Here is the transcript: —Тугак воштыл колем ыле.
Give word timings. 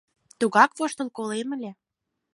—Тугак 0.39 0.71
воштыл 0.77 1.09
колем 1.17 1.49
ыле. 1.55 1.71